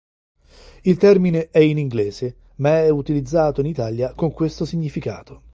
Il 0.81 0.97
termine 0.97 1.51
è 1.51 1.59
in 1.59 1.77
inglese, 1.77 2.35
ma 2.55 2.79
è 2.79 2.89
utilizzato 2.89 3.59
in 3.61 3.67
Italia 3.67 4.15
con 4.15 4.31
questo 4.33 4.65
significato. 4.65 5.43